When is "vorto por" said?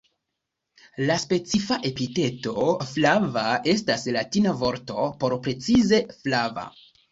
4.65-5.39